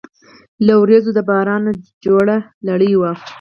له 0.65 0.73
وریځو 0.81 1.11
د 1.17 1.19
باران 1.29 1.63
جوړه 2.05 2.37
لړۍ 2.67 2.91
وه 2.97 3.11